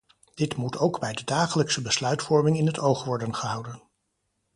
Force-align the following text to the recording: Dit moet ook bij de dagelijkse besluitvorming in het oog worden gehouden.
Dit 0.33 0.55
moet 0.55 0.77
ook 0.77 0.99
bij 0.99 1.13
de 1.13 1.23
dagelijkse 1.23 1.81
besluitvorming 1.81 2.57
in 2.57 2.65
het 2.67 2.79
oog 2.79 3.03
worden 3.03 3.35
gehouden. 3.35 3.83